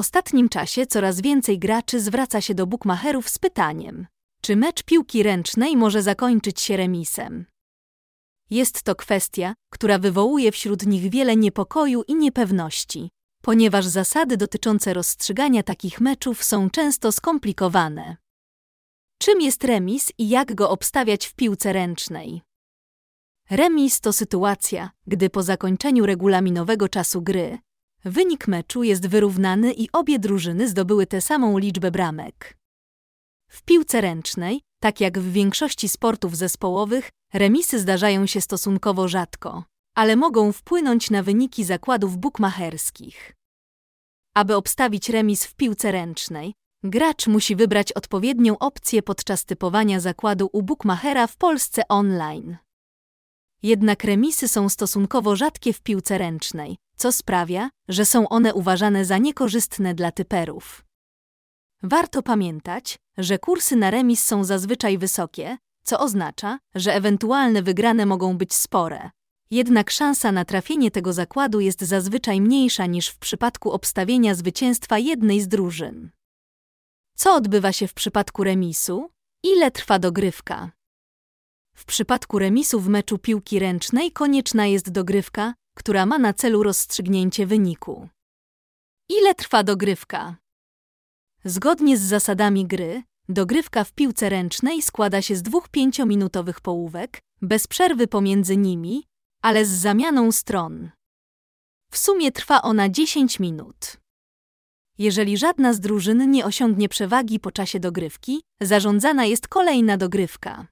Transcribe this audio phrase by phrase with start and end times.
[0.00, 4.06] ostatnim czasie coraz więcej graczy zwraca się do bukmacherów z pytaniem,
[4.42, 7.46] czy mecz piłki ręcznej może zakończyć się remisem.
[8.50, 13.10] Jest to kwestia, która wywołuje wśród nich wiele niepokoju i niepewności,
[13.42, 18.16] ponieważ zasady dotyczące rozstrzygania takich meczów są często skomplikowane.
[19.18, 22.42] Czym jest remis i jak go obstawiać w piłce ręcznej?
[23.50, 27.58] Remis to sytuacja, gdy po zakończeniu regulaminowego czasu gry
[28.04, 32.56] wynik meczu jest wyrównany i obie drużyny zdobyły tę samą liczbę bramek.
[33.48, 40.16] W piłce ręcznej, tak jak w większości sportów zespołowych, remisy zdarzają się stosunkowo rzadko, ale
[40.16, 43.32] mogą wpłynąć na wyniki zakładów bukmacherskich.
[44.34, 46.54] Aby obstawić remis w piłce ręcznej,
[46.84, 52.56] gracz musi wybrać odpowiednią opcję podczas typowania zakładu u bukmachera w Polsce online.
[53.62, 59.18] Jednak remisy są stosunkowo rzadkie w piłce ręcznej, co sprawia, że są one uważane za
[59.18, 60.84] niekorzystne dla typerów.
[61.82, 68.38] Warto pamiętać, że kursy na remis są zazwyczaj wysokie, co oznacza, że ewentualne wygrane mogą
[68.38, 69.10] być spore.
[69.50, 75.40] Jednak szansa na trafienie tego zakładu jest zazwyczaj mniejsza niż w przypadku obstawienia zwycięstwa jednej
[75.40, 76.10] z drużyn.
[77.16, 79.10] Co odbywa się w przypadku remisu?
[79.42, 80.70] Ile trwa dogrywka?
[81.76, 87.46] W przypadku remisu w meczu piłki ręcznej konieczna jest dogrywka, która ma na celu rozstrzygnięcie
[87.46, 88.08] wyniku.
[89.08, 90.36] Ile trwa dogrywka?
[91.44, 97.66] Zgodnie z zasadami gry, dogrywka w piłce ręcznej składa się z dwóch pięciominutowych połówek, bez
[97.66, 99.04] przerwy pomiędzy nimi,
[99.42, 100.90] ale z zamianą stron.
[101.92, 103.96] W sumie trwa ona 10 minut.
[104.98, 110.66] Jeżeli żadna z drużyn nie osiągnie przewagi po czasie dogrywki, zarządzana jest kolejna dogrywka.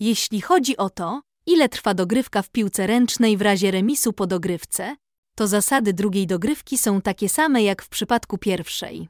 [0.00, 4.96] Jeśli chodzi o to, ile trwa dogrywka w piłce ręcznej w razie remisu po dogrywce,
[5.36, 9.08] to zasady drugiej dogrywki są takie same jak w przypadku pierwszej.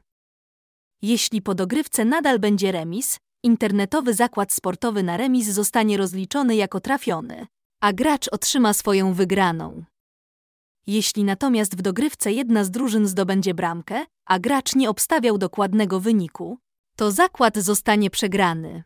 [1.01, 7.47] Jeśli po dogrywce nadal będzie remis, internetowy zakład sportowy na remis zostanie rozliczony jako trafiony,
[7.81, 9.83] a gracz otrzyma swoją wygraną.
[10.87, 16.57] Jeśli natomiast w dogrywce jedna z drużyn zdobędzie bramkę, a gracz nie obstawiał dokładnego wyniku,
[16.95, 18.83] to zakład zostanie przegrany.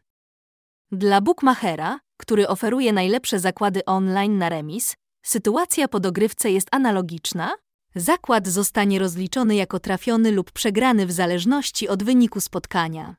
[0.92, 4.96] Dla bookmachera, który oferuje najlepsze zakłady online na remis,
[5.26, 7.56] sytuacja po dogrywce jest analogiczna.
[7.96, 13.16] Zakład zostanie rozliczony jako trafiony lub przegrany w zależności od wyniku spotkania.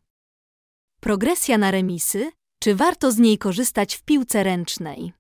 [1.00, 5.12] Progresja na remisy, czy warto z niej korzystać w piłce ręcznej?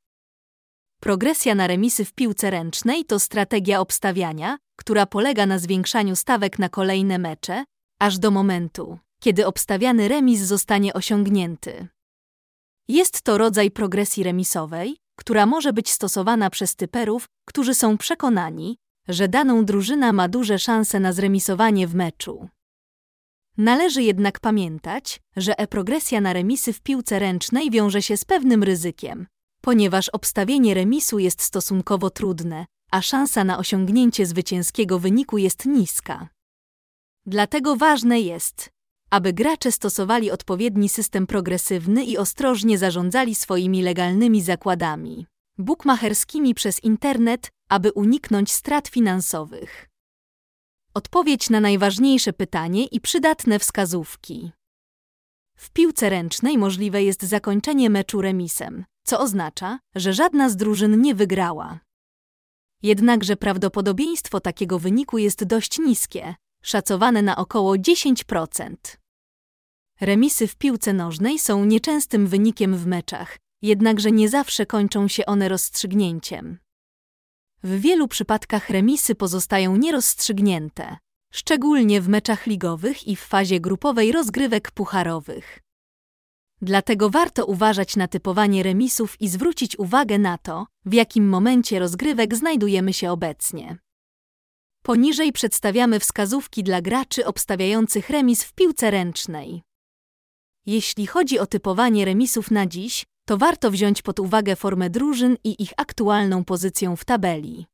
[1.00, 6.68] Progresja na remisy w piłce ręcznej to strategia obstawiania, która polega na zwiększaniu stawek na
[6.68, 7.64] kolejne mecze,
[7.98, 11.88] aż do momentu, kiedy obstawiany remis zostanie osiągnięty.
[12.88, 18.76] Jest to rodzaj progresji remisowej, która może być stosowana przez typerów, którzy są przekonani,
[19.08, 22.48] że daną drużyna ma duże szanse na zremisowanie w meczu.
[23.56, 29.26] Należy jednak pamiętać, że e-progresja na remisy w piłce ręcznej wiąże się z pewnym ryzykiem,
[29.60, 36.28] ponieważ obstawienie remisu jest stosunkowo trudne, a szansa na osiągnięcie zwycięskiego wyniku jest niska.
[37.26, 38.70] Dlatego ważne jest,
[39.10, 45.26] aby gracze stosowali odpowiedni system progresywny i ostrożnie zarządzali swoimi legalnymi zakładami
[45.58, 49.88] bukmacherskimi przez internet, aby uniknąć strat finansowych.
[50.94, 54.52] Odpowiedź na najważniejsze pytanie i przydatne wskazówki.
[55.56, 61.14] W piłce ręcznej możliwe jest zakończenie meczu remisem, co oznacza, że żadna z drużyn nie
[61.14, 61.80] wygrała.
[62.82, 66.34] Jednakże prawdopodobieństwo takiego wyniku jest dość niskie,
[66.68, 68.76] szacowane na około 10%.
[70.00, 75.48] Remisy w piłce nożnej są nieczęstym wynikiem w meczach, jednakże nie zawsze kończą się one
[75.48, 76.58] rozstrzygnięciem.
[77.62, 80.96] W wielu przypadkach remisy pozostają nierozstrzygnięte,
[81.32, 85.60] szczególnie w meczach ligowych i w fazie grupowej rozgrywek pucharowych.
[86.62, 92.34] Dlatego warto uważać na typowanie remisów i zwrócić uwagę na to, w jakim momencie rozgrywek
[92.36, 93.78] znajdujemy się obecnie.
[94.88, 99.62] Poniżej przedstawiamy wskazówki dla graczy obstawiających remis w piłce ręcznej.
[100.66, 105.62] Jeśli chodzi o typowanie remisów na dziś, to warto wziąć pod uwagę formę drużyn i
[105.62, 107.66] ich aktualną pozycję w tabeli.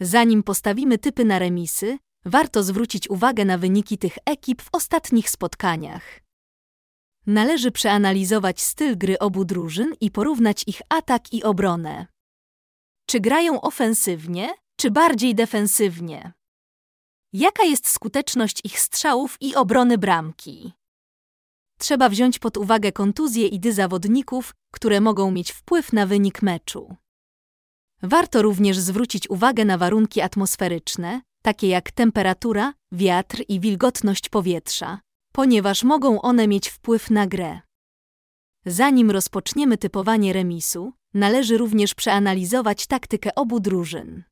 [0.00, 6.20] Zanim postawimy typy na remisy, warto zwrócić uwagę na wyniki tych ekip w ostatnich spotkaniach.
[7.26, 12.06] Należy przeanalizować styl gry obu drużyn i porównać ich atak i obronę.
[13.06, 16.32] Czy grają ofensywnie, czy bardziej defensywnie?
[17.32, 20.72] Jaka jest skuteczność ich strzałów i obrony bramki?
[21.78, 26.96] Trzeba wziąć pod uwagę kontuzje i dy zawodników, które mogą mieć wpływ na wynik meczu.
[28.02, 35.00] Warto również zwrócić uwagę na warunki atmosferyczne, takie jak temperatura, wiatr i wilgotność powietrza,
[35.32, 37.60] ponieważ mogą one mieć wpływ na grę.
[38.66, 44.30] Zanim rozpoczniemy typowanie remisu, należy również przeanalizować taktykę obu drużyn.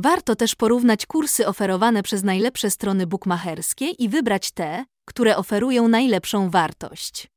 [0.00, 6.50] Warto też porównać kursy oferowane przez najlepsze strony bukmacherskie i wybrać te, które oferują najlepszą
[6.50, 7.28] wartość.